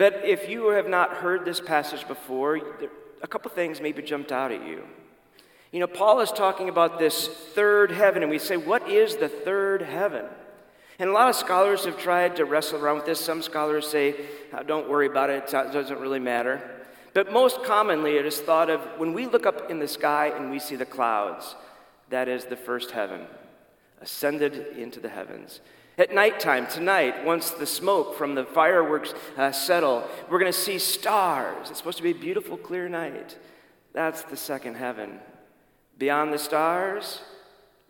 But 0.00 0.24
if 0.24 0.48
you 0.48 0.68
have 0.68 0.88
not 0.88 1.16
heard 1.16 1.44
this 1.44 1.60
passage 1.60 2.08
before, 2.08 2.58
a 3.20 3.28
couple 3.28 3.50
things 3.50 3.82
maybe 3.82 4.00
jumped 4.00 4.32
out 4.32 4.50
at 4.50 4.66
you. 4.66 4.84
You 5.72 5.80
know, 5.80 5.86
Paul 5.86 6.20
is 6.20 6.32
talking 6.32 6.70
about 6.70 6.98
this 6.98 7.28
third 7.28 7.90
heaven, 7.90 8.22
and 8.22 8.30
we 8.30 8.38
say, 8.38 8.56
what 8.56 8.88
is 8.88 9.16
the 9.16 9.28
third 9.28 9.82
heaven? 9.82 10.24
And 10.98 11.10
a 11.10 11.12
lot 11.12 11.28
of 11.28 11.36
scholars 11.36 11.84
have 11.84 11.98
tried 11.98 12.36
to 12.36 12.46
wrestle 12.46 12.82
around 12.82 12.96
with 12.96 13.04
this. 13.04 13.20
Some 13.20 13.42
scholars 13.42 13.86
say, 13.86 14.14
oh, 14.54 14.62
don't 14.62 14.88
worry 14.88 15.06
about 15.06 15.28
it, 15.28 15.44
it 15.44 15.50
doesn't 15.50 16.00
really 16.00 16.18
matter. 16.18 16.62
But 17.12 17.30
most 17.30 17.62
commonly, 17.64 18.16
it 18.16 18.24
is 18.24 18.40
thought 18.40 18.70
of 18.70 18.80
when 18.96 19.12
we 19.12 19.26
look 19.26 19.44
up 19.44 19.70
in 19.70 19.80
the 19.80 19.88
sky 19.88 20.32
and 20.34 20.50
we 20.50 20.60
see 20.60 20.76
the 20.76 20.86
clouds, 20.86 21.56
that 22.08 22.26
is 22.26 22.46
the 22.46 22.56
first 22.56 22.92
heaven, 22.92 23.26
ascended 24.00 24.78
into 24.78 24.98
the 24.98 25.10
heavens. 25.10 25.60
At 26.00 26.14
nighttime, 26.14 26.66
tonight, 26.66 27.26
once 27.26 27.50
the 27.50 27.66
smoke 27.66 28.16
from 28.16 28.34
the 28.34 28.46
fireworks 28.46 29.12
uh, 29.36 29.52
settle, 29.52 30.02
we're 30.30 30.38
going 30.38 30.50
to 30.50 30.58
see 30.58 30.78
stars. 30.78 31.68
It's 31.68 31.76
supposed 31.76 31.98
to 31.98 32.02
be 32.02 32.12
a 32.12 32.14
beautiful, 32.14 32.56
clear 32.56 32.88
night. 32.88 33.36
That's 33.92 34.22
the 34.22 34.34
second 34.34 34.76
heaven. 34.76 35.18
Beyond 35.98 36.32
the 36.32 36.38
stars, 36.38 37.20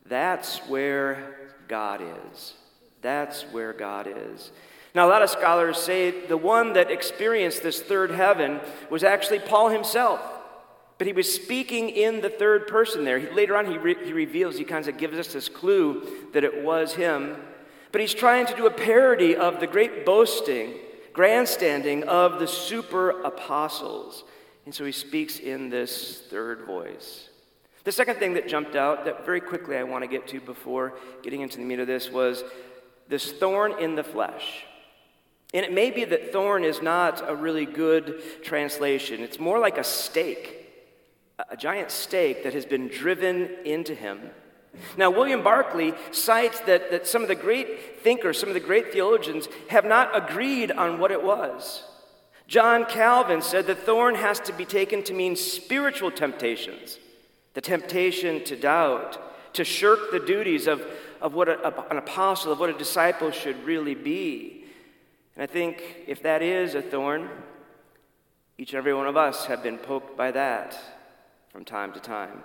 that's 0.04 0.58
where 0.66 1.52
God 1.68 2.02
is. 2.02 2.54
That's 3.00 3.42
where 3.52 3.72
God 3.72 4.08
is. 4.08 4.50
Now, 4.92 5.06
a 5.06 5.10
lot 5.10 5.22
of 5.22 5.30
scholars 5.30 5.78
say 5.78 6.26
the 6.26 6.36
one 6.36 6.72
that 6.72 6.90
experienced 6.90 7.62
this 7.62 7.80
third 7.80 8.10
heaven 8.10 8.58
was 8.90 9.04
actually 9.04 9.38
Paul 9.38 9.68
himself. 9.68 10.20
But 10.98 11.06
he 11.06 11.12
was 11.12 11.32
speaking 11.32 11.90
in 11.90 12.22
the 12.22 12.28
third 12.28 12.66
person 12.66 13.04
there. 13.04 13.20
He, 13.20 13.30
later 13.30 13.56
on, 13.56 13.66
he, 13.66 13.78
re- 13.78 14.04
he 14.04 14.12
reveals, 14.12 14.58
he 14.58 14.64
kind 14.64 14.88
of 14.88 14.98
gives 14.98 15.16
us 15.16 15.32
this 15.32 15.48
clue 15.48 16.26
that 16.32 16.42
it 16.42 16.64
was 16.64 16.94
him. 16.94 17.36
But 17.92 18.00
he's 18.00 18.14
trying 18.14 18.46
to 18.46 18.56
do 18.56 18.66
a 18.66 18.70
parody 18.70 19.36
of 19.36 19.60
the 19.60 19.66
great 19.66 20.06
boasting, 20.06 20.74
grandstanding 21.12 22.04
of 22.04 22.38
the 22.38 22.46
super 22.46 23.10
apostles. 23.22 24.24
And 24.64 24.74
so 24.74 24.84
he 24.84 24.92
speaks 24.92 25.38
in 25.38 25.70
this 25.70 26.22
third 26.30 26.60
voice. 26.66 27.28
The 27.82 27.92
second 27.92 28.16
thing 28.16 28.34
that 28.34 28.46
jumped 28.46 28.76
out 28.76 29.06
that 29.06 29.24
very 29.24 29.40
quickly 29.40 29.76
I 29.76 29.82
want 29.82 30.04
to 30.04 30.08
get 30.08 30.28
to 30.28 30.40
before 30.40 30.94
getting 31.22 31.40
into 31.40 31.56
the 31.56 31.64
meat 31.64 31.80
of 31.80 31.86
this 31.86 32.10
was 32.10 32.44
this 33.08 33.32
thorn 33.32 33.74
in 33.80 33.96
the 33.96 34.04
flesh. 34.04 34.64
And 35.52 35.64
it 35.64 35.72
may 35.72 35.90
be 35.90 36.04
that 36.04 36.30
thorn 36.30 36.62
is 36.62 36.80
not 36.80 37.28
a 37.28 37.34
really 37.34 37.66
good 37.66 38.22
translation. 38.42 39.22
It's 39.22 39.40
more 39.40 39.58
like 39.58 39.78
a 39.78 39.84
stake, 39.84 40.70
a 41.50 41.56
giant 41.56 41.90
stake 41.90 42.44
that 42.44 42.52
has 42.52 42.64
been 42.64 42.86
driven 42.86 43.50
into 43.64 43.94
him. 43.94 44.30
Now, 44.96 45.10
William 45.10 45.42
Barclay 45.42 45.92
cites 46.12 46.60
that, 46.60 46.90
that 46.90 47.06
some 47.06 47.22
of 47.22 47.28
the 47.28 47.34
great 47.34 48.02
thinkers, 48.02 48.38
some 48.38 48.48
of 48.48 48.54
the 48.54 48.60
great 48.60 48.92
theologians, 48.92 49.48
have 49.68 49.84
not 49.84 50.16
agreed 50.16 50.70
on 50.70 50.98
what 50.98 51.10
it 51.10 51.22
was. 51.22 51.84
John 52.46 52.84
Calvin 52.84 53.42
said 53.42 53.66
the 53.66 53.74
thorn 53.74 54.16
has 54.16 54.40
to 54.40 54.52
be 54.52 54.64
taken 54.64 55.02
to 55.04 55.14
mean 55.14 55.36
spiritual 55.36 56.10
temptations, 56.10 56.98
the 57.54 57.60
temptation 57.60 58.42
to 58.44 58.56
doubt, 58.56 59.54
to 59.54 59.64
shirk 59.64 60.10
the 60.10 60.18
duties 60.20 60.66
of, 60.66 60.84
of 61.20 61.34
what 61.34 61.48
a, 61.48 61.90
an 61.90 61.96
apostle, 61.96 62.52
of 62.52 62.58
what 62.58 62.70
a 62.70 62.78
disciple 62.78 63.30
should 63.30 63.64
really 63.64 63.94
be. 63.94 64.64
And 65.36 65.42
I 65.42 65.46
think 65.46 65.82
if 66.06 66.22
that 66.22 66.42
is 66.42 66.74
a 66.74 66.82
thorn, 66.82 67.28
each 68.58 68.72
and 68.72 68.78
every 68.78 68.94
one 68.94 69.06
of 69.06 69.16
us 69.16 69.46
have 69.46 69.62
been 69.62 69.78
poked 69.78 70.16
by 70.16 70.30
that 70.32 70.78
from 71.50 71.64
time 71.64 71.92
to 71.92 72.00
time. 72.00 72.42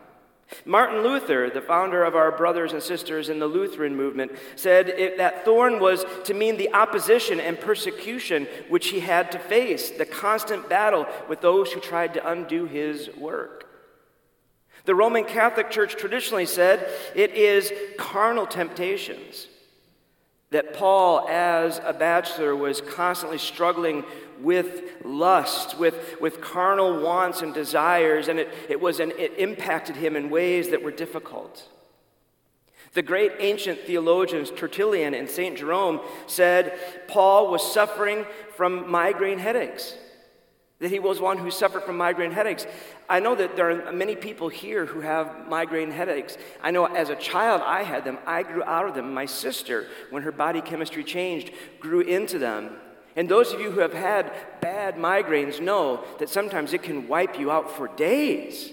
Martin 0.64 1.02
Luther, 1.02 1.50
the 1.50 1.62
founder 1.62 2.04
of 2.04 2.16
our 2.16 2.32
brothers 2.32 2.74
and 2.74 2.82
sisters 2.82 3.30
in 3.30 3.40
the 3.40 3.48
Lutheran 3.48 3.96
movement, 3.96 4.32
said 4.56 4.90
it, 4.90 5.18
that 5.18 5.44
thorn 5.44 5.80
was 5.80 6.06
to 6.26 6.34
mean 6.34 6.58
the 6.58 6.74
opposition 6.74 7.40
and 7.40 7.60
persecution 7.60 8.48
which 8.70 8.90
he 8.90 9.00
had 9.00 9.32
to 9.32 9.40
face, 9.40 9.90
the 9.92 10.06
constant 10.06 10.70
battle 10.70 11.08
with 11.28 11.42
those 11.42 11.72
who 11.72 11.80
tried 11.80 12.14
to 12.14 12.30
undo 12.30 12.66
his 12.66 13.10
work. 13.16 13.68
The 14.86 14.96
Roman 14.96 15.23
Catholic 15.26 15.72
Church 15.72 15.96
traditionally 15.96 16.46
said 16.46 16.88
it 17.16 17.32
is 17.32 17.73
carnal 17.98 18.45
temptations. 18.45 19.48
That 20.52 20.76
Paul, 20.76 21.28
as 21.28 21.82
a 21.84 21.92
bachelor, 21.92 22.55
was 22.55 22.82
constantly 22.82 23.39
struggling 23.39 24.05
with 24.42 24.84
lust, 25.04 25.78
with, 25.78 26.20
with 26.20 26.42
carnal 26.42 27.02
wants 27.02 27.42
and 27.42 27.54
desires, 27.54 28.28
and 28.28 28.40
it, 28.40 28.50
it, 28.70 28.80
was 28.80 29.00
an, 29.00 29.12
it 29.18 29.34
impacted 29.38 29.96
him 29.96 30.16
in 30.16 30.30
ways 30.30 30.70
that 30.70 30.84
were 30.84 30.92
difficult. 30.92 31.68
The 32.96 33.02
great 33.02 33.34
ancient 33.40 33.82
theologians 33.82 34.52
Tertullian 34.52 35.14
and 35.14 35.30
St. 35.30 35.58
Jerome 35.58 36.00
said 36.28 36.80
Paul 37.08 37.52
was 37.52 37.73
suffering 37.73 38.26
from 38.56 38.90
migraine 38.90 39.38
headaches, 39.38 39.96
that 40.80 40.90
he 40.90 41.00
was 41.00 41.20
one 41.20 41.38
who 41.38 41.52
suffered 41.52 41.84
from 41.84 41.98
migraine 41.98 42.32
headaches. 42.32 42.66
I 43.10 43.20
know 43.20 43.36
that 43.36 43.58
there 43.58 43.88
are 43.88 43.92
many 43.92 44.16
people 44.16 44.48
here 44.48 44.86
who 44.86 45.02
have 45.02 45.48
migraine 45.50 45.92
headaches. 45.92 46.38
I 46.64 46.72
know 46.72 46.86
as 46.86 47.10
a 47.10 47.16
child 47.16 47.62
I 47.66 47.84
had 47.84 48.06
them, 48.06 48.17
I 48.26 48.44
grew 48.44 48.64
out 48.64 48.88
of 48.88 48.96
them. 48.96 49.14
My 49.14 49.26
sister, 49.26 49.88
when 50.10 50.23
her 50.23 50.32
body 50.32 50.62
chemistry 50.62 51.04
changed, 51.04 51.52
grew 51.82 52.00
into 52.00 52.40
them. 52.40 52.78
And 53.15 53.30
those 53.30 53.53
of 53.53 53.61
you 53.61 53.71
who 53.71 53.80
have 53.80 53.93
had 53.93 54.31
bad 54.61 54.95
migraines 54.95 55.61
know 55.61 56.03
that 56.20 56.30
sometimes 56.30 56.73
it 56.73 56.83
can 56.83 57.08
wipe 57.08 57.39
you 57.39 57.49
out 57.49 57.71
for 57.71 57.87
days. 57.87 58.71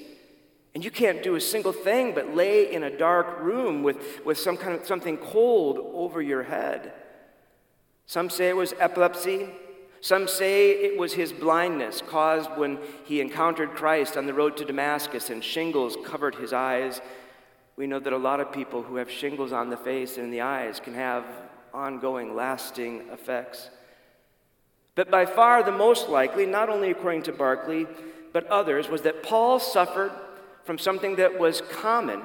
And 0.75 0.85
you 0.85 0.91
can't 0.91 1.23
do 1.23 1.37
a 1.37 1.41
single 1.41 1.73
thing 1.73 2.15
but 2.15 2.35
lay 2.35 2.73
in 2.73 2.83
a 2.83 2.97
dark 2.97 3.41
room 3.41 3.83
with, 3.83 4.25
with 4.25 4.39
some 4.39 4.57
kind 4.57 4.75
of 4.75 4.87
something 4.87 5.19
cold 5.19 5.79
over 5.95 6.21
your 6.21 6.43
head. 6.43 6.93
Some 8.07 8.31
say 8.31 8.49
it 8.49 8.57
was 8.57 8.75
epilepsy. 8.81 9.49
Some 10.01 10.27
say 10.27 10.71
it 10.71 10.99
was 10.99 11.13
his 11.13 11.33
blindness 11.33 12.03
caused 12.05 12.51
when 12.57 12.79
he 13.05 13.21
encountered 13.21 13.75
Christ 13.75 14.17
on 14.17 14.27
the 14.27 14.35
road 14.35 14.57
to 14.57 14.65
Damascus 14.65 15.31
and 15.31 15.45
shingles 15.45 15.97
covered 16.05 16.35
his 16.35 16.53
eyes. 16.53 17.01
We 17.77 17.87
know 17.87 18.01
that 18.01 18.13
a 18.13 18.19
lot 18.19 18.41
of 18.41 18.51
people 18.51 18.83
who 18.83 18.97
have 18.97 19.11
shingles 19.11 19.53
on 19.53 19.71
the 19.71 19.77
face 19.77 20.19
and 20.19 20.33
the 20.33 20.41
eyes 20.41 20.81
can 20.81 20.95
have 20.95 21.25
ongoing, 21.73 22.35
lasting 22.35 23.09
effects. 23.13 23.71
But 24.95 25.11
by 25.11 25.25
far 25.27 25.63
the 25.63 25.73
most 25.73 26.09
likely, 26.09 26.47
not 26.47 26.69
only 26.69 26.91
according 26.91 27.23
to 27.25 27.33
Barclay, 27.33 27.87
but 28.33 28.47
others, 28.47 28.89
was 28.89 29.03
that 29.03 29.23
Paul 29.23 29.59
suffered 29.59 30.13
from 30.65 30.79
something 30.79 31.17
that 31.17 31.39
was 31.39 31.63
common 31.71 32.23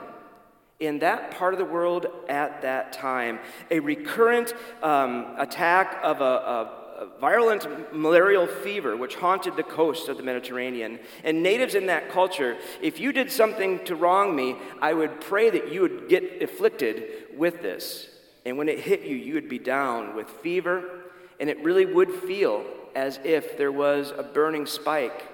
in 0.80 1.00
that 1.00 1.32
part 1.32 1.54
of 1.54 1.58
the 1.58 1.66
world 1.66 2.06
at 2.30 2.62
that 2.62 2.94
time 2.94 3.40
a 3.72 3.80
recurrent 3.80 4.54
um, 4.84 5.34
attack 5.38 6.00
of 6.04 6.22
a, 6.22 6.24
a, 6.24 6.84
virulent 7.20 7.94
malarial 7.94 8.48
fever 8.48 8.98
which 8.98 9.14
haunted 9.16 9.56
the 9.56 9.62
coast 9.62 10.10
of 10.10 10.18
the 10.18 10.24
Mediterranean. 10.24 10.98
And 11.24 11.44
natives 11.44 11.76
in 11.76 11.86
that 11.86 12.10
culture, 12.10 12.58
if 12.82 13.00
you 13.00 13.14
did 13.14 13.32
something 13.32 13.86
to 13.86 13.96
wrong 13.96 14.36
me, 14.36 14.56
I 14.82 14.94
would 14.94 15.22
pray 15.22 15.52
that 15.52 15.72
you 15.72 15.82
would 15.82 16.10
get 16.10 16.42
afflicted 16.42 17.28
with 17.36 17.62
this. 17.62 18.08
And 18.48 18.58
when 18.58 18.68
it 18.68 18.80
hit 18.80 19.02
you, 19.02 19.16
you 19.16 19.36
would 19.36 19.48
be 19.48 19.60
down 19.60 20.16
with 20.16 20.28
fever 20.28 21.04
and 21.40 21.50
it 21.50 21.64
really 21.64 21.86
would 21.86 22.12
feel 22.12 22.66
as 22.96 23.20
if 23.24 23.58
there 23.58 23.72
was 23.72 24.12
a 24.18 24.24
burning 24.24 24.66
spike, 24.66 25.28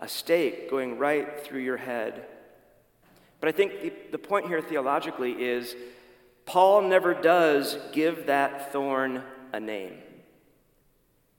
a 0.00 0.08
stake 0.08 0.70
going 0.70 0.98
right 0.98 1.44
through 1.44 1.60
your 1.60 1.78
head. 1.78 2.26
But 3.40 3.48
I 3.48 3.52
think 3.52 3.80
the, 3.80 3.92
the 4.12 4.18
point 4.18 4.46
here 4.46 4.60
theologically 4.60 5.32
is 5.32 5.74
Paul 6.46 6.82
never 6.82 7.14
does 7.14 7.78
give 7.92 8.26
that 8.26 8.72
thorn 8.72 9.22
a 9.52 9.60
name. 9.60 9.94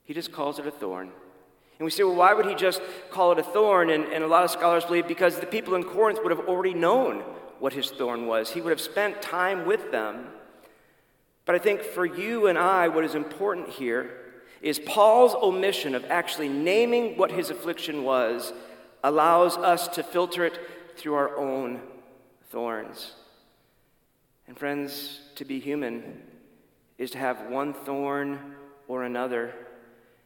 He 0.04 0.14
just 0.14 0.32
calls 0.32 0.58
it 0.58 0.66
a 0.66 0.70
thorn. 0.70 1.10
And 1.78 1.84
we 1.84 1.90
say, 1.90 2.04
well, 2.04 2.14
why 2.14 2.32
would 2.32 2.46
he 2.46 2.54
just 2.54 2.80
call 3.10 3.32
it 3.32 3.38
a 3.38 3.42
thorn? 3.42 3.90
And, 3.90 4.04
and 4.04 4.24
a 4.24 4.28
lot 4.28 4.44
of 4.44 4.50
scholars 4.50 4.84
believe 4.84 5.06
because 5.06 5.38
the 5.38 5.46
people 5.46 5.74
in 5.74 5.84
Corinth 5.84 6.20
would 6.22 6.30
have 6.30 6.48
already 6.48 6.74
known 6.74 7.20
what 7.58 7.72
his 7.72 7.90
thorn 7.90 8.26
was. 8.26 8.50
He 8.50 8.60
would 8.60 8.70
have 8.70 8.80
spent 8.80 9.20
time 9.20 9.66
with 9.66 9.90
them. 9.92 10.26
But 11.46 11.54
I 11.54 11.58
think 11.58 11.80
for 11.80 12.04
you 12.04 12.48
and 12.48 12.58
I, 12.58 12.88
what 12.88 13.04
is 13.04 13.14
important 13.14 13.70
here 13.70 14.10
is 14.60 14.80
Paul's 14.80 15.34
omission 15.34 15.94
of 15.94 16.04
actually 16.06 16.48
naming 16.48 17.16
what 17.16 17.30
his 17.30 17.50
affliction 17.50 18.02
was 18.02 18.52
allows 19.04 19.56
us 19.56 19.86
to 19.88 20.02
filter 20.02 20.44
it 20.44 20.58
through 20.96 21.14
our 21.14 21.36
own 21.36 21.80
thorns. 22.50 23.12
And 24.48 24.58
friends, 24.58 25.20
to 25.36 25.44
be 25.44 25.60
human 25.60 26.22
is 26.98 27.12
to 27.12 27.18
have 27.18 27.48
one 27.48 27.74
thorn 27.74 28.56
or 28.88 29.04
another. 29.04 29.54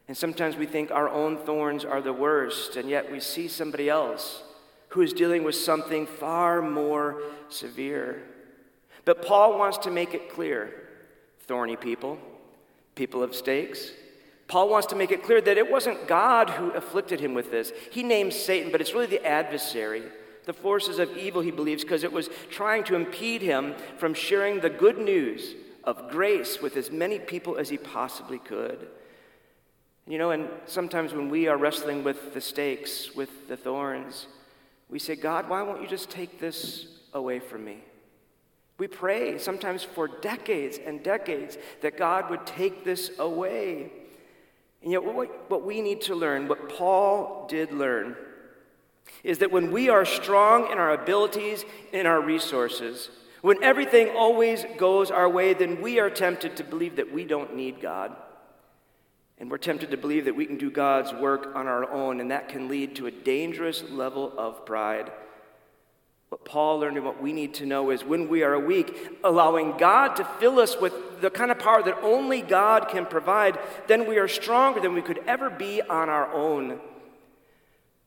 And 0.09 0.17
sometimes 0.17 0.57
we 0.57 0.67
think 0.67 0.91
our 0.91 1.09
own 1.09 1.37
thorns 1.37 1.85
are 1.85 2.01
the 2.01 2.13
worst, 2.13 2.77
and 2.77 2.89
yet 2.89 3.13
we 3.13 3.21
see 3.21 3.47
somebody 3.47 3.89
else 3.91 4.43
who 4.89 5.03
is 5.03 5.13
dealing 5.13 5.45
with 5.45 5.55
something 5.55 6.07
far 6.07 6.63
more 6.63 7.23
severe. 7.49 8.23
But 9.05 9.25
Paul 9.25 9.59
wants 9.59 9.79
to 9.79 9.91
make 9.91 10.15
it 10.15 10.31
clear 10.31 10.90
thorny 11.51 11.75
people, 11.75 12.17
people 12.95 13.25
of 13.25 13.35
stakes. 13.35 13.91
Paul 14.47 14.69
wants 14.69 14.87
to 14.87 14.95
make 14.95 15.11
it 15.11 15.25
clear 15.25 15.41
that 15.41 15.59
it 15.59 15.69
wasn't 15.69 16.07
God 16.07 16.49
who 16.49 16.71
afflicted 16.71 17.19
him 17.19 17.35
with 17.35 17.51
this. 17.51 17.73
He 17.91 18.05
names 18.05 18.37
Satan, 18.37 18.71
but 18.71 18.81
it's 18.81 18.95
really 18.95 19.07
the 19.07 19.27
adversary, 19.27 20.05
the 20.45 20.53
forces 20.53 21.01
of 21.01 21.17
evil, 21.17 21.43
he 21.43 21.51
believes, 21.51 21.83
because 21.83 22.05
it 22.05 22.13
was 22.13 22.31
trying 22.51 22.85
to 22.85 22.95
impede 22.95 23.43
him 23.43 23.75
from 23.99 24.15
sharing 24.15 24.61
the 24.61 24.71
good 24.71 24.97
news 24.97 25.57
of 25.83 26.09
grace 26.09 26.63
with 26.63 26.77
as 26.77 26.93
many 26.93 27.19
people 27.19 27.57
as 27.57 27.69
he 27.69 27.79
possibly 27.79 28.39
could. 28.39 28.87
You 30.07 30.19
know, 30.19 30.31
and 30.31 30.49
sometimes 30.67 31.13
when 31.13 31.31
we 31.31 31.49
are 31.49 31.57
wrestling 31.57 32.05
with 32.05 32.33
the 32.33 32.41
stakes, 32.41 33.13
with 33.17 33.49
the 33.49 33.57
thorns, 33.57 34.29
we 34.89 35.01
say, 35.01 35.17
God, 35.17 35.49
why 35.49 35.63
won't 35.63 35.83
you 35.83 35.89
just 35.89 36.11
take 36.11 36.39
this 36.39 36.87
away 37.13 37.41
from 37.41 37.65
me? 37.65 37.79
We 38.81 38.89
pray 38.89 39.37
sometimes 39.37 39.83
for 39.85 40.09
decades 40.09 40.79
and 40.83 41.03
decades 41.03 41.59
that 41.83 41.99
God 41.99 42.31
would 42.31 42.47
take 42.47 42.83
this 42.83 43.11
away. 43.19 43.93
And 44.83 44.91
yet, 44.91 45.05
what, 45.05 45.51
what 45.51 45.67
we 45.67 45.83
need 45.83 46.01
to 46.03 46.15
learn, 46.15 46.49
what 46.49 46.71
Paul 46.71 47.47
did 47.47 47.73
learn, 47.73 48.17
is 49.23 49.37
that 49.41 49.51
when 49.51 49.71
we 49.71 49.91
are 49.91 50.07
strong 50.07 50.73
in 50.73 50.79
our 50.79 50.93
abilities, 50.93 51.67
in 51.93 52.07
our 52.07 52.23
resources, 52.23 53.11
when 53.43 53.63
everything 53.63 54.17
always 54.17 54.65
goes 54.79 55.11
our 55.11 55.29
way, 55.29 55.53
then 55.53 55.83
we 55.83 56.01
are 56.01 56.09
tempted 56.09 56.57
to 56.57 56.65
believe 56.65 56.97
that 56.97 57.13
we 57.13 57.25
don't 57.25 57.55
need 57.55 57.83
God. 57.83 58.17
And 59.37 59.51
we're 59.51 59.59
tempted 59.59 59.91
to 59.91 59.99
believe 59.99 60.25
that 60.25 60.37
we 60.37 60.47
can 60.47 60.57
do 60.57 60.71
God's 60.71 61.13
work 61.13 61.55
on 61.55 61.67
our 61.67 61.91
own, 61.93 62.19
and 62.19 62.31
that 62.31 62.49
can 62.49 62.69
lead 62.69 62.97
to 62.97 63.09
a 63.09 63.11
dangerous 63.11 63.85
level 63.91 64.33
of 64.39 64.65
pride. 64.65 65.13
What 66.31 66.45
Paul 66.45 66.79
learned 66.79 66.97
and 66.97 67.05
what 67.05 67.21
we 67.21 67.33
need 67.33 67.55
to 67.55 67.67
know 67.67 67.91
is 67.91 68.05
when 68.05 68.29
we 68.29 68.45
are 68.45 68.59
weak, 68.59 69.19
allowing 69.25 69.77
God 69.77 70.15
to 70.15 70.25
fill 70.39 70.61
us 70.61 70.81
with 70.81 71.21
the 71.21 71.29
kind 71.29 71.51
of 71.51 71.59
power 71.59 71.83
that 71.83 71.99
only 72.03 72.41
God 72.41 72.89
can 72.89 73.05
provide, 73.05 73.59
then 73.89 74.09
we 74.09 74.17
are 74.19 74.29
stronger 74.29 74.81
than 74.81 74.95
we 74.95 75.03
could 75.03 75.19
ever 75.27 75.51
be 75.51 75.83
on 75.83 76.09
our 76.09 76.33
own. 76.33 76.79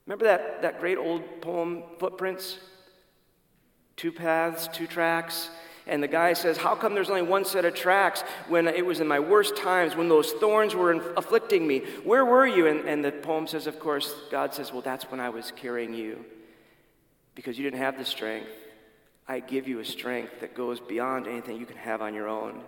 Remember 0.08 0.24
that, 0.24 0.62
that 0.62 0.80
great 0.80 0.98
old 0.98 1.42
poem, 1.42 1.84
Footprints? 2.00 2.60
Two 3.98 4.12
paths, 4.12 4.70
two 4.70 4.88
tracks. 4.88 5.50
And 5.86 6.02
the 6.02 6.08
guy 6.08 6.32
says, 6.32 6.56
How 6.56 6.76
come 6.76 6.96
there's 6.96 7.10
only 7.10 7.24
one 7.24 7.44
set 7.44 7.66
of 7.66 7.76
tracks 7.76 8.22
when 8.48 8.70
it 8.70 8.86
was 8.86 9.02
in 9.02 9.08
my 9.08 9.20
worst 9.20 9.58
times, 9.58 9.98
when 9.98 10.08
those 10.08 10.32
thorns 10.32 10.76
were 10.76 10.94
afflicting 11.18 11.68
me? 11.68 11.80
Where 12.06 12.24
were 12.24 12.48
you? 12.48 12.68
And, 12.68 12.88
and 12.88 13.04
the 13.04 13.12
poem 13.12 13.48
says, 13.48 13.68
Of 13.68 13.82
course, 13.82 14.16
God 14.32 14.54
says, 14.54 14.72
Well, 14.72 14.82
that's 14.82 15.12
when 15.12 15.20
I 15.20 15.28
was 15.28 15.52
carrying 15.58 15.94
you 15.94 16.24
because 17.36 17.58
you 17.58 17.64
didn't 17.64 17.80
have 17.80 17.98
the 17.98 18.06
strength. 18.06 18.50
I 19.28 19.40
give 19.40 19.68
you 19.68 19.80
a 19.80 19.86
strength 19.86 20.42
that 20.42 20.54
goes 20.54 20.80
beyond 20.80 21.28
anything 21.28 21.58
you 21.58 21.66
can 21.66 21.78
have 21.78 22.02
on 22.02 22.14
your 22.14 22.28
own. 22.28 22.62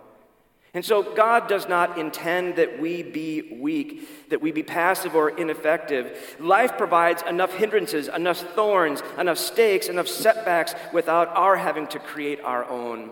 And 0.74 0.84
so, 0.84 1.02
God 1.02 1.48
does 1.48 1.68
not 1.68 1.98
intend 1.98 2.56
that 2.56 2.78
we 2.78 3.02
be 3.02 3.56
weak, 3.58 4.28
that 4.28 4.42
we 4.42 4.52
be 4.52 4.62
passive 4.62 5.14
or 5.14 5.30
ineffective. 5.30 6.36
Life 6.38 6.76
provides 6.76 7.22
enough 7.22 7.54
hindrances, 7.54 8.08
enough 8.08 8.38
thorns, 8.54 9.02
enough 9.18 9.38
stakes, 9.38 9.88
enough 9.88 10.06
setbacks 10.06 10.74
without 10.92 11.28
our 11.28 11.56
having 11.56 11.86
to 11.88 11.98
create 11.98 12.40
our 12.42 12.64
own. 12.66 13.10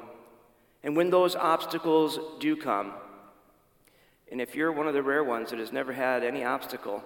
And 0.83 0.95
when 0.95 1.09
those 1.09 1.35
obstacles 1.37 2.19
do 2.39 2.55
come, 2.55 2.93
and 4.31 4.43
if 4.43 4.55
you're 4.55 4.73
one 4.73 4.87
of 4.87 4.93
the 4.93 5.03
rare 5.03 5.25
ones 5.25 5.49
that 5.51 5.59
has 5.59 5.73
never 5.73 5.93
had 5.93 6.23
any 6.23 6.45
obstacle 6.45 7.03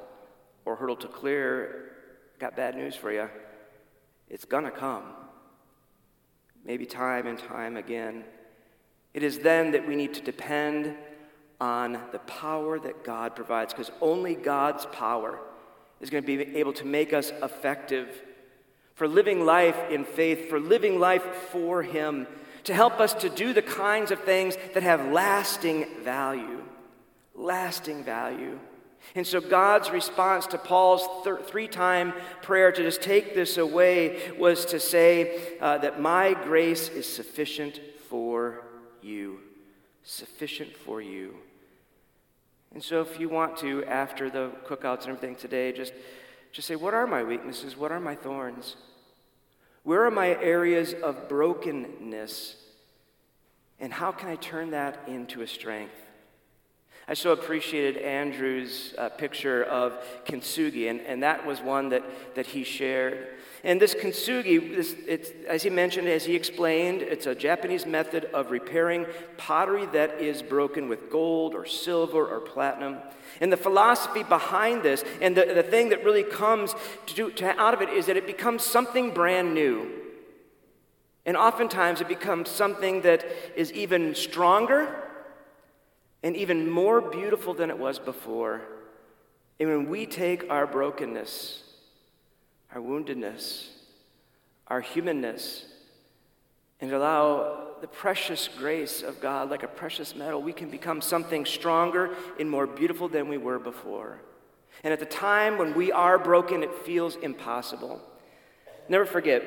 or 0.65 0.75
hurdle 0.75 0.97
to 0.97 1.09
clear, 1.09 1.93
got 2.41 2.57
bad 2.57 2.75
news 2.75 2.97
for 2.97 3.13
you. 3.13 3.29
It's 4.29 4.45
going 4.45 4.65
to 4.65 4.71
come. 4.71 5.05
Maybe 6.65 6.87
time 6.87 7.27
and 7.27 7.39
time 7.39 7.77
again. 7.77 8.25
It 9.15 9.23
is 9.23 9.39
then 9.39 9.71
that 9.73 9.87
we 9.87 9.97
need 9.97 10.15
to 10.15 10.21
depend 10.21 10.95
on 11.61 12.01
the 12.13 12.19
power 12.21 12.79
that 12.79 13.05
God 13.05 13.35
provides, 13.35 13.73
because 13.73 13.91
only 14.01 14.35
God's 14.35 14.87
power 14.87 15.41
is 16.01 16.11
going 16.11 16.23
to 16.23 16.27
be 16.27 16.57
able 16.57 16.73
to 16.75 16.85
make 16.85 17.13
us 17.13 17.33
effective 17.43 18.09
for 18.95 19.09
living 19.09 19.45
life 19.45 19.77
in 19.91 20.05
faith, 20.05 20.49
for 20.49 20.61
living 20.61 21.01
life 21.01 21.25
for 21.51 21.83
Him, 21.83 22.27
to 22.65 22.75
help 22.75 23.01
us 23.01 23.15
to 23.15 23.29
do 23.29 23.53
the 23.53 23.63
kinds 23.63 24.11
of 24.11 24.21
things 24.21 24.57
that 24.75 24.83
have 24.83 25.11
lasting 25.11 25.87
value. 26.03 26.63
Lasting 27.35 28.05
value. 28.05 28.59
And 29.15 29.27
so 29.27 29.41
God's 29.41 29.91
response 29.91 30.47
to 30.49 30.59
Paul's 30.59 31.07
th- 31.25 31.47
three 31.47 31.69
time 31.69 32.13
prayer 32.43 32.71
to 32.73 32.83
just 32.83 33.03
take 33.03 33.35
this 33.35 33.57
away 33.57 34.33
was 34.39 34.65
to 34.67 34.79
say 34.81 35.57
uh, 35.61 35.79
that 35.79 36.01
my 36.01 36.35
grace 36.35 36.89
is 36.89 37.07
sufficient 37.07 37.81
for 38.09 38.63
you. 39.03 39.41
Sufficient 40.03 40.77
for 40.77 41.01
you. 41.01 41.35
And 42.75 42.83
so 42.83 43.01
if 43.01 43.19
you 43.19 43.29
want 43.29 43.57
to, 43.59 43.85
after 43.85 44.29
the 44.29 44.51
cookouts 44.67 45.03
and 45.03 45.09
everything 45.09 45.37
today, 45.37 45.73
just, 45.73 45.93
just 46.53 46.69
say, 46.69 46.77
What 46.77 46.95
are 46.95 47.07
my 47.07 47.23
weaknesses? 47.23 47.77
What 47.77 47.93
are 47.93 48.01
my 48.01 48.15
thorns? 48.15 48.77
Where 49.85 50.05
are 50.05 50.11
my 50.11 50.29
areas 50.29 50.93
of 50.93 51.29
brokenness? 51.29 52.57
And 53.81 53.93
how 53.93 54.13
can 54.13 54.29
I 54.29 54.37
turn 54.37 54.73
that 54.73 55.01
into 55.07 55.41
a 55.43 55.47
strength? 55.47 55.95
I 57.11 57.15
so 57.15 57.33
appreciated 57.33 58.03
Andrew's 58.03 58.95
uh, 58.99 59.09
picture 59.09 59.65
of 59.65 59.95
kintsugi, 60.27 60.91
and, 60.91 61.01
and 61.01 61.23
that 61.23 61.47
was 61.47 61.59
one 61.63 61.89
that, 61.89 62.03
that 62.35 62.45
he 62.45 62.65
shared. 62.65 63.29
And 63.65 63.81
this 63.81 63.95
kintsugi, 63.95 64.77
this, 64.77 64.95
as 65.49 65.63
he 65.63 65.71
mentioned, 65.71 66.07
as 66.07 66.27
he 66.27 66.35
explained, 66.35 67.01
it's 67.01 67.25
a 67.25 67.35
Japanese 67.35 67.87
method 67.87 68.27
of 68.27 68.51
repairing 68.51 69.07
pottery 69.39 69.87
that 69.87 70.21
is 70.21 70.43
broken 70.43 70.87
with 70.87 71.11
gold 71.11 71.55
or 71.55 71.65
silver 71.65 72.27
or 72.27 72.41
platinum. 72.41 72.99
And 73.41 73.51
the 73.51 73.57
philosophy 73.57 74.23
behind 74.23 74.83
this, 74.83 75.03
and 75.23 75.35
the, 75.35 75.47
the 75.55 75.63
thing 75.63 75.89
that 75.89 76.05
really 76.05 76.25
comes 76.25 76.75
to, 77.07 77.31
to, 77.31 77.59
out 77.59 77.73
of 77.73 77.81
it, 77.81 77.89
is 77.89 78.05
that 78.05 78.19
it 78.19 78.27
becomes 78.27 78.65
something 78.65 79.15
brand 79.15 79.55
new. 79.55 79.91
And 81.25 81.39
oftentimes 81.39 82.03
it 82.03 82.09
becomes 82.09 82.51
something 82.51 83.01
that 83.01 83.25
is 83.57 83.73
even 83.73 84.15
stronger 84.15 85.08
and 86.23 86.37
even 86.37 86.71
more 86.71 87.01
beautiful 87.01 87.55
than 87.55 87.71
it 87.71 87.79
was 87.79 87.99
before. 87.99 88.63
And 89.61 89.69
when 89.69 89.89
we 89.89 90.07
take 90.07 90.51
our 90.51 90.67
brokenness, 90.67 91.63
our 92.75 92.81
woundedness, 92.81 93.69
our 94.69 94.81
humanness, 94.81 95.65
and 96.81 96.93
allow 96.93 97.67
the 97.81 97.89
precious 97.89 98.49
grace 98.59 99.03
of 99.03 99.21
God, 99.21 99.51
like 99.51 99.63
a 99.63 99.69
precious 99.69 100.15
metal, 100.15 100.43
we 100.43 100.53
can 100.53 100.71
become 100.71 101.01
something 101.01 101.45
stronger 101.45 102.15
and 102.39 102.49
more 102.49 102.67
beautiful 102.67 103.09
than 103.09 103.29
we 103.29 103.39
were 103.39 103.59
before. 103.59 104.21
And 104.85 104.93
at 104.93 105.01
the 105.01 105.07
time 105.07 105.59
when 105.59 105.75
we 105.75 105.91
are 105.91 106.19
broken, 106.19 106.63
it 106.63 106.75
feels 106.85 107.17
impossible. 107.17 108.01
Never 108.89 109.05
forget, 109.05 109.43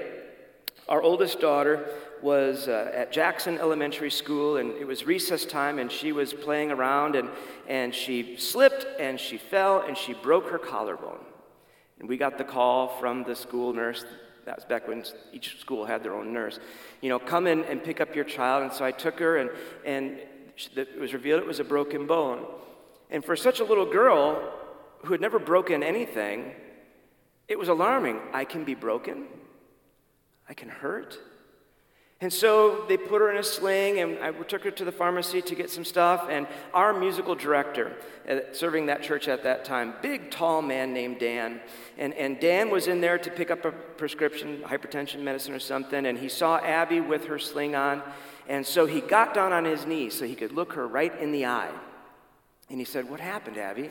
our 0.92 1.02
oldest 1.02 1.40
daughter 1.40 1.88
was 2.22 2.68
uh, 2.68 2.92
at 2.94 3.14
Jackson 3.14 3.58
Elementary 3.58 4.12
School, 4.12 4.58
and 4.58 4.72
it 4.72 4.86
was 4.86 5.06
recess 5.06 5.46
time, 5.46 5.80
and 5.80 5.90
she 5.90 6.12
was 6.12 6.34
playing 6.34 6.70
around, 6.70 7.16
and, 7.16 7.30
and 7.70 7.96
she 7.96 8.36
slipped, 8.36 8.86
and 9.00 9.18
she 9.18 9.38
fell, 9.38 9.82
and 9.88 9.98
she 9.98 10.14
broke 10.14 10.50
her 10.50 10.60
collarbone. 10.60 11.24
And 12.00 12.10
we 12.10 12.18
got 12.18 12.38
the 12.38 12.44
call 12.44 12.90
from 13.00 13.24
the 13.24 13.38
school 13.38 13.72
nurse. 13.72 14.04
That 14.44 14.58
was 14.58 14.66
back 14.66 14.86
when 14.86 15.06
each 15.32 15.62
school 15.62 15.86
had 15.86 16.04
their 16.04 16.14
own 16.14 16.34
nurse. 16.34 16.60
You 17.00 17.08
know, 17.08 17.20
come 17.20 17.48
in 17.48 17.64
and 17.64 17.82
pick 17.82 18.02
up 18.02 18.14
your 18.14 18.26
child. 18.26 18.64
And 18.64 18.74
so 18.74 18.84
I 18.84 18.92
took 18.92 19.18
her, 19.20 19.38
and, 19.38 19.50
and 19.86 20.20
it 20.76 21.00
was 21.00 21.14
revealed 21.14 21.40
it 21.42 21.48
was 21.48 21.62
a 21.62 21.64
broken 21.64 22.06
bone. 22.06 22.46
And 23.10 23.24
for 23.24 23.38
such 23.38 23.62
a 23.62 23.64
little 23.64 23.90
girl 23.90 24.52
who 25.06 25.14
had 25.14 25.22
never 25.22 25.40
broken 25.40 25.84
anything, 25.84 26.52
it 27.48 27.58
was 27.58 27.70
alarming. 27.70 28.20
I 28.34 28.44
can 28.44 28.66
be 28.66 28.76
broken, 28.76 29.28
I 30.52 30.54
can 30.54 30.68
hurt. 30.68 31.18
And 32.20 32.32
so 32.32 32.84
they 32.90 32.98
put 32.98 33.22
her 33.22 33.32
in 33.32 33.38
a 33.38 33.44
sling, 33.44 34.00
and 34.02 34.20
I 34.20 34.32
took 34.32 34.66
her 34.66 34.72
to 34.72 34.84
the 34.84 34.92
pharmacy 34.92 35.42
to 35.42 35.56
get 35.56 35.70
some 35.70 35.86
stuff. 35.86 36.28
And 36.30 36.46
our 36.74 36.92
musical 36.92 37.36
director, 37.36 37.96
uh, 38.30 38.40
serving 38.52 38.88
that 38.88 39.02
church 39.02 39.30
at 39.30 39.44
that 39.44 39.64
time, 39.64 39.94
big, 40.02 40.30
tall 40.30 40.62
man 40.62 40.94
named 40.94 41.20
Dan. 41.20 41.62
And, 41.98 42.14
and 42.16 42.38
Dan 42.38 42.70
was 42.70 42.88
in 42.88 43.00
there 43.00 43.18
to 43.18 43.32
pick 43.32 43.50
up 43.50 43.64
a 43.64 43.72
prescription, 43.72 44.62
hypertension 44.66 45.22
medicine 45.22 45.54
or 45.54 45.60
something, 45.60 46.06
and 46.06 46.18
he 46.20 46.28
saw 46.28 46.58
Abby 46.58 47.00
with 47.00 47.28
her 47.28 47.40
sling 47.40 47.74
on. 47.74 48.04
And 48.50 48.68
so 48.68 48.86
he 48.86 49.00
got 49.00 49.34
down 49.34 49.54
on 49.54 49.64
his 49.64 49.86
knees 49.86 50.14
so 50.14 50.26
he 50.26 50.36
could 50.36 50.52
look 50.52 50.74
her 50.74 50.86
right 50.86 51.18
in 51.18 51.32
the 51.32 51.46
eye. 51.46 51.72
And 52.70 52.78
he 52.78 52.86
said, 52.86 53.10
What 53.10 53.22
happened, 53.22 53.58
Abby? 53.58 53.90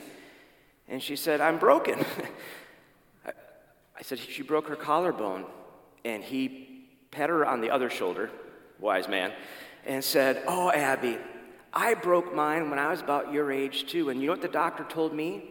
And 0.88 1.02
she 1.02 1.16
said, 1.16 1.40
I'm 1.40 1.58
broken. 1.58 2.04
I 3.26 4.02
said, 4.02 4.18
She 4.18 4.42
broke 4.42 4.68
her 4.68 4.76
collarbone. 4.76 5.46
And 6.04 6.22
he 6.22 6.88
pat 7.10 7.28
her 7.28 7.44
on 7.44 7.60
the 7.60 7.70
other 7.70 7.90
shoulder, 7.90 8.30
wise 8.78 9.08
man, 9.08 9.32
and 9.86 10.02
said, 10.02 10.42
Oh, 10.46 10.70
Abby, 10.70 11.18
I 11.72 11.94
broke 11.94 12.34
mine 12.34 12.70
when 12.70 12.78
I 12.78 12.90
was 12.90 13.00
about 13.00 13.32
your 13.32 13.52
age 13.52 13.86
too. 13.86 14.10
And 14.10 14.20
you 14.20 14.26
know 14.26 14.32
what 14.32 14.42
the 14.42 14.48
doctor 14.48 14.84
told 14.84 15.14
me? 15.14 15.44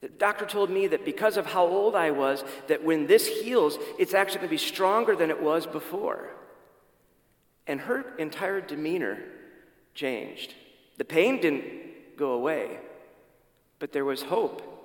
The 0.00 0.08
doctor 0.08 0.46
told 0.46 0.70
me 0.70 0.86
that 0.88 1.04
because 1.04 1.36
of 1.36 1.46
how 1.46 1.66
old 1.66 1.96
I 1.96 2.12
was, 2.12 2.44
that 2.68 2.84
when 2.84 3.06
this 3.06 3.26
heals, 3.26 3.78
it's 3.98 4.14
actually 4.14 4.38
going 4.38 4.48
to 4.48 4.54
be 4.54 4.58
stronger 4.58 5.16
than 5.16 5.30
it 5.30 5.42
was 5.42 5.66
before. 5.66 6.30
And 7.66 7.80
her 7.80 8.16
entire 8.16 8.60
demeanor 8.60 9.18
changed. 9.94 10.54
The 10.98 11.04
pain 11.04 11.40
didn't 11.40 12.16
go 12.16 12.32
away, 12.32 12.78
but 13.80 13.92
there 13.92 14.04
was 14.04 14.22
hope 14.22 14.77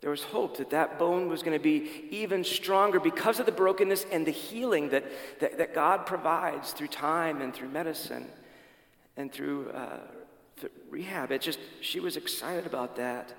there 0.00 0.10
was 0.10 0.22
hope 0.22 0.56
that 0.56 0.70
that 0.70 0.98
bone 0.98 1.28
was 1.28 1.42
going 1.42 1.56
to 1.56 1.62
be 1.62 2.08
even 2.10 2.42
stronger 2.42 2.98
because 2.98 3.38
of 3.38 3.46
the 3.46 3.52
brokenness 3.52 4.06
and 4.10 4.26
the 4.26 4.30
healing 4.30 4.88
that, 4.90 5.04
that, 5.40 5.58
that 5.58 5.74
God 5.74 6.06
provides 6.06 6.72
through 6.72 6.88
time 6.88 7.42
and 7.42 7.52
through 7.52 7.68
medicine 7.68 8.26
and 9.16 9.30
through, 9.30 9.68
uh, 9.70 9.98
through 10.56 10.70
rehab. 10.88 11.30
It 11.32 11.42
just, 11.42 11.58
she 11.82 12.00
was 12.00 12.16
excited 12.16 12.64
about 12.64 12.96
that. 12.96 13.34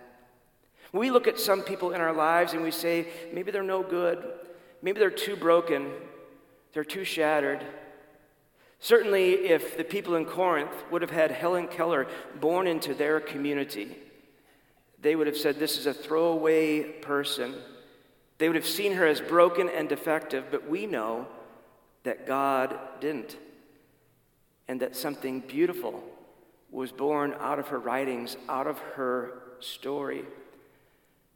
We 0.94 1.10
look 1.10 1.28
at 1.28 1.40
some 1.40 1.62
people 1.62 1.94
in 1.94 2.02
our 2.02 2.14
lives 2.14 2.54
and 2.54 2.62
we 2.62 2.72
say, 2.72 3.08
maybe 3.34 3.50
they're 3.50 3.64
no 3.64 3.82
good. 3.82 4.24
Maybe 4.84 5.00
they're 5.00 5.10
too 5.10 5.36
broken. 5.36 5.90
They're 6.74 6.84
too 6.84 7.06
shattered. 7.06 7.66
Certainly, 8.80 9.48
if 9.48 9.78
the 9.78 9.84
people 9.84 10.16
in 10.16 10.26
Corinth 10.26 10.74
would 10.90 11.02
have 11.02 11.12
had 11.12 11.32
Helen 11.32 11.68
Keller 11.68 12.08
born 12.40 12.68
into 12.68 12.94
their 12.94 13.20
community, 13.20 13.96
they 15.02 15.16
would 15.16 15.28
have 15.28 15.38
said, 15.38 15.60
This 15.60 15.78
is 15.78 15.86
a 15.86 15.94
throwaway 15.94 16.82
person. 16.82 17.56
They 18.38 18.48
would 18.48 18.56
have 18.56 18.66
seen 18.68 18.94
her 18.94 19.06
as 19.06 19.22
broken 19.22 19.70
and 19.70 19.88
defective, 19.88 20.46
but 20.50 20.70
we 20.70 20.86
know 20.86 21.28
that 22.04 22.26
God 22.26 22.78
didn't, 23.00 23.38
and 24.68 24.80
that 24.82 24.96
something 24.96 25.42
beautiful 25.42 26.04
was 26.72 26.92
born 26.92 27.36
out 27.40 27.60
of 27.60 27.68
her 27.68 27.80
writings, 27.80 28.38
out 28.50 28.66
of 28.66 28.80
her 28.96 29.34
story. 29.60 30.24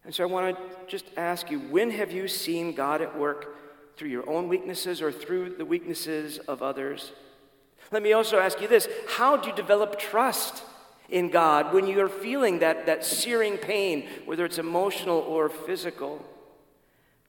And 0.04 0.14
so 0.14 0.24
I 0.24 0.28
want 0.28 0.56
to 0.56 0.64
just 0.88 1.06
ask 1.18 1.52
you 1.52 1.60
when 1.60 1.92
have 1.92 2.12
you 2.12 2.28
seen 2.28 2.74
God 2.74 3.02
at 3.02 3.18
work 3.18 3.58
through 3.98 4.10
your 4.10 4.28
own 4.30 4.48
weaknesses 4.48 5.02
or 5.02 5.12
through 5.12 5.56
the 5.58 5.66
weaknesses 5.66 6.38
of 6.40 6.62
others? 6.62 7.12
Let 7.92 8.02
me 8.02 8.14
also 8.14 8.40
ask 8.40 8.62
you 8.62 8.68
this 8.68 8.88
how 9.10 9.38
do 9.38 9.50
you 9.50 9.56
develop 9.56 10.00
trust 10.00 10.64
in 11.10 11.30
God 11.30 11.74
when 11.74 11.88
you 11.88 12.00
are 12.02 12.10
feeling 12.10 12.60
that, 12.60 12.86
that 12.86 13.06
searing 13.06 13.58
pain, 13.58 14.08
whether 14.26 14.46
it's 14.46 14.58
emotional 14.58 15.20
or 15.20 15.50
physical? 15.50 16.24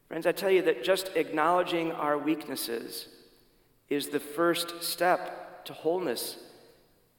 Friends, 0.09 0.27
I 0.27 0.33
tell 0.33 0.51
you 0.51 0.63
that 0.63 0.85
just 0.85 1.11
acknowledging 1.17 1.93
our 1.93 2.17
weaknesses 2.17 3.09
is 3.89 4.09
the 4.09 4.21
first 4.21 4.83
step 4.83 5.65
to 5.67 5.73
wholeness 5.73 6.39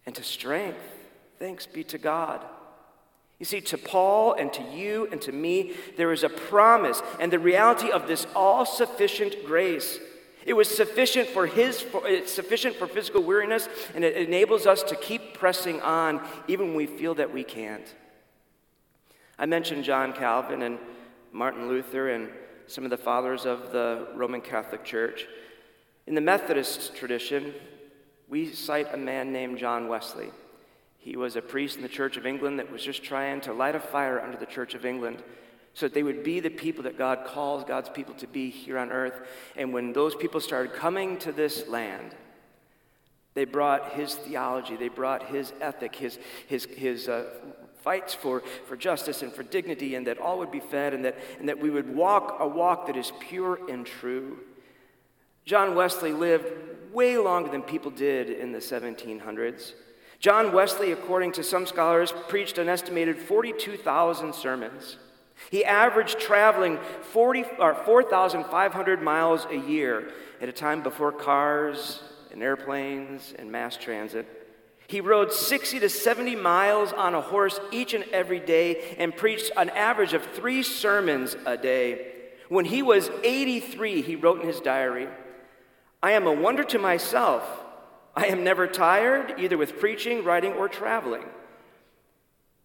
and 0.06 0.16
to 0.16 0.24
strength. 0.24 0.80
Thanks 1.40 1.66
be 1.66 1.84
to 1.86 1.98
God. 1.98 2.44
You 3.40 3.46
see, 3.46 3.62
to 3.62 3.78
Paul 3.78 4.34
and 4.34 4.52
to 4.54 4.64
you 4.74 5.08
and 5.12 5.22
to 5.22 5.32
me, 5.32 5.74
there 5.96 6.12
is 6.12 6.24
a 6.24 6.30
promise 6.30 7.02
and 7.20 7.32
the 7.32 7.40
reality 7.40 7.92
of 7.92 8.08
this 8.08 8.26
all 8.36 8.66
sufficient 8.66 9.46
grace. 9.46 10.00
It 10.48 10.56
was 10.56 10.74
sufficient 10.74 11.28
for 11.28 11.46
his, 11.46 11.82
for, 11.82 12.08
it's 12.08 12.32
sufficient 12.32 12.78
for 12.78 12.88
physical 12.88 13.22
weariness, 13.22 13.68
and 13.94 14.06
it 14.06 14.16
enables 14.16 14.66
us 14.66 14.82
to 14.84 14.96
keep 14.96 15.34
pressing 15.34 15.82
on 15.82 16.26
even 16.48 16.68
when 16.68 16.78
we 16.78 16.88
feel 16.88 17.14
that 17.16 17.34
we 17.34 17.44
can't. 17.44 17.94
I 19.38 19.46
mentioned 19.46 19.84
John 19.84 20.14
Calvin 20.14 20.62
and 20.62 20.80
Martin 21.34 21.68
Luther 21.68 22.12
and 22.12 22.30
some 22.66 22.86
of 22.86 22.92
the 22.92 22.98
fathers 22.98 23.46
of 23.46 23.74
the 23.74 24.08
Roman 24.16 24.40
Catholic 24.40 24.86
Church. 24.86 25.28
In 26.08 26.16
the 26.16 26.22
Methodist 26.22 26.96
tradition, 26.96 27.54
we 28.30 28.50
cite 28.50 28.94
a 28.94 28.98
man 28.98 29.34
named 29.34 29.58
John 29.58 29.90
Wesley. 29.90 30.32
He 30.98 31.18
was 31.18 31.36
a 31.36 31.42
priest 31.42 31.76
in 31.76 31.82
the 31.82 31.90
Church 31.90 32.16
of 32.16 32.26
England 32.26 32.60
that 32.60 32.72
was 32.72 32.82
just 32.82 33.04
trying 33.04 33.42
to 33.42 33.52
light 33.52 33.76
a 33.76 33.82
fire 33.82 34.22
under 34.22 34.38
the 34.38 34.46
Church 34.46 34.76
of 34.76 34.86
England 34.86 35.22
so 35.78 35.86
that 35.86 35.94
they 35.94 36.02
would 36.02 36.24
be 36.24 36.40
the 36.40 36.50
people 36.50 36.86
that 36.86 36.98
God 36.98 37.24
calls 37.24 37.64
God's 37.64 37.88
people 37.88 38.16
to 38.16 38.26
be 38.26 38.50
here 38.50 38.80
on 38.80 38.92
earth. 38.92 39.14
And 39.56 39.72
when 39.72 39.94
those 39.94 40.16
people 40.16 40.42
started 40.42 40.74
coming 40.74 41.18
to 41.20 41.32
this 41.32 41.68
land, 41.68 42.16
they 43.36 43.46
brought 43.46 43.92
his 43.92 44.16
theology, 44.16 44.76
they 44.76 44.88
brought 44.88 45.28
his 45.28 45.54
ethic, 45.62 45.96
his, 45.96 46.18
his, 46.48 46.66
his 46.66 47.08
uh, 47.08 47.26
fights 47.84 48.16
for, 48.16 48.42
for 48.66 48.76
justice 48.76 49.22
and 49.22 49.32
for 49.32 49.44
dignity, 49.44 49.94
and 49.94 50.08
that 50.08 50.18
all 50.18 50.40
would 50.40 50.50
be 50.50 50.62
fed, 50.62 50.96
and 50.96 51.06
that, 51.06 51.16
and 51.38 51.48
that 51.48 51.60
we 51.60 51.70
would 51.70 51.96
walk 51.96 52.38
a 52.40 52.48
walk 52.48 52.88
that 52.88 52.98
is 52.98 53.12
pure 53.20 53.60
and 53.70 53.86
true. 53.86 54.40
John 55.46 55.76
Wesley 55.76 56.12
lived 56.12 56.48
way 56.92 57.20
longer 57.20 57.52
than 57.52 57.62
people 57.62 57.92
did 57.92 58.32
in 58.32 58.52
the 58.52 58.58
1700s. 58.58 59.74
John 60.20 60.54
Wesley, 60.54 60.92
according 60.92 61.34
to 61.34 61.44
some 61.44 61.68
scholars, 61.68 62.12
preached 62.30 62.58
an 62.58 62.68
estimated 62.68 63.20
42,000 63.20 64.34
sermons. 64.34 64.98
He 65.50 65.64
averaged 65.64 66.20
traveling 66.20 66.80
4,500 67.12 69.02
miles 69.02 69.46
a 69.50 69.56
year 69.56 70.12
at 70.42 70.50
a 70.50 70.54
time 70.54 70.84
before 70.84 71.12
cars 71.12 72.02
and 72.32 72.44
airplanes 72.44 73.34
and 73.38 73.52
mass 73.52 73.78
transit. 73.78 74.28
He 74.88 75.02
rode 75.02 75.34
60 75.34 75.80
to 75.80 75.90
70 75.90 76.36
miles 76.36 76.94
on 76.94 77.14
a 77.14 77.22
horse 77.22 77.60
each 77.72 77.94
and 77.94 78.06
every 78.06 78.40
day 78.40 78.96
and 78.98 79.16
preached 79.16 79.52
an 79.58 79.70
average 79.70 80.14
of 80.14 80.24
three 80.24 80.64
sermons 80.64 81.36
a 81.46 81.58
day. 81.58 82.14
When 82.50 82.66
he 82.66 82.82
was 82.82 83.10
83, 83.24 84.02
he 84.02 84.16
wrote 84.16 84.42
in 84.42 84.48
his 84.48 84.62
diary, 84.62 85.08
I 86.02 86.12
am 86.12 86.26
a 86.28 86.32
wonder 86.32 86.64
to 86.66 86.80
myself 86.80 87.44
I 88.16 88.26
am 88.28 88.44
never 88.44 88.66
tired, 88.66 89.36
either 89.38 89.58
with 89.58 89.80
preaching, 89.80 90.24
writing, 90.24 90.54
or 90.54 90.68
traveling. 90.68 91.26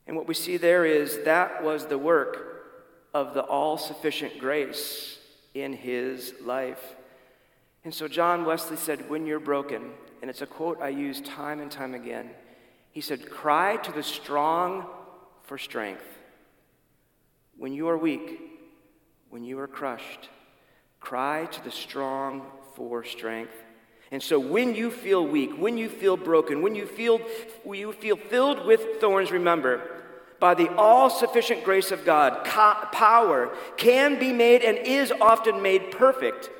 And 0.06 0.16
what 0.16 0.26
we 0.26 0.32
see 0.32 0.56
there 0.56 0.86
is 0.86 1.24
that 1.24 1.62
was 1.62 1.86
the 1.86 1.98
work 1.98 2.51
of 3.14 3.35
the 3.35 3.42
all 3.42 3.76
sufficient 3.76 4.38
grace 4.38 5.19
in 5.54 5.73
his 5.73 6.35
life. 6.42 6.95
And 7.85 7.92
so 7.92 8.09
John 8.09 8.45
Wesley 8.45 8.76
said, 8.76 9.09
When 9.11 9.26
you're 9.26 9.40
broken, 9.40 9.90
and 10.21 10.31
it's 10.31 10.42
a 10.42 10.47
quote 10.47 10.81
I 10.81 10.88
use 10.88 11.21
time 11.21 11.61
and 11.61 11.71
time 11.71 11.95
again, 11.95 12.31
he 12.90 13.00
said, 13.00 13.28
Cry 13.28 13.76
to 13.78 13.92
the 13.92 14.02
strong 14.02 14.87
for 15.42 15.59
strength. 15.59 16.04
When 17.57 17.73
you 17.73 17.88
are 17.88 17.99
weak, 17.99 18.40
when 19.31 19.45
you 19.45 19.59
are 19.59 19.69
crushed, 19.69 20.28
cry 21.00 21.47
to 21.47 21.64
the 21.64 21.71
strong 21.71 22.47
for 22.75 23.04
strength. 23.04 23.54
And 24.11 24.23
so 24.23 24.38
when 24.38 24.75
you 24.75 24.90
feel 24.90 25.26
weak, 25.26 25.57
when 25.59 25.78
you 25.78 25.88
feel 25.88 26.19
broken, 26.19 26.61
when 26.61 26.75
you 26.75 26.87
feel, 26.87 27.19
when 27.64 27.81
you 27.81 27.92
feel 27.92 28.16
filled 28.16 28.66
with 28.66 29.00
thorns, 29.00 29.33
remember, 29.33 30.01
by 30.42 30.54
the 30.54 30.75
all 30.75 31.08
sufficient 31.08 31.62
grace 31.62 31.92
of 31.92 32.04
God, 32.04 32.44
power 32.44 33.56
can 33.76 34.18
be 34.18 34.32
made 34.32 34.62
and 34.62 34.76
is 34.76 35.12
often 35.20 35.62
made 35.62 35.92
perfect 35.92 36.50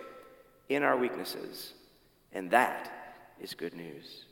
in 0.69 0.85
our 0.85 0.97
weaknesses. 0.97 1.73
And 2.33 2.53
that 2.53 2.93
is 3.41 3.55
good 3.55 3.75
news. 3.75 4.27